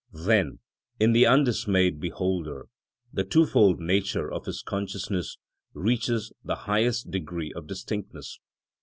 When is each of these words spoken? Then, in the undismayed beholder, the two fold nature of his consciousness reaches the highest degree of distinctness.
Then, 0.25 0.57
in 0.99 1.11
the 1.11 1.27
undismayed 1.27 1.99
beholder, 1.99 2.65
the 3.13 3.23
two 3.23 3.45
fold 3.45 3.79
nature 3.79 4.31
of 4.33 4.45
his 4.47 4.63
consciousness 4.63 5.37
reaches 5.75 6.33
the 6.43 6.55
highest 6.65 7.11
degree 7.11 7.53
of 7.53 7.67
distinctness. 7.67 8.39